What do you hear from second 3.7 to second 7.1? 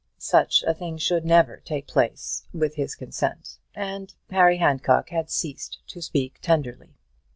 and Harry Handcock had ceased to speak tenderly.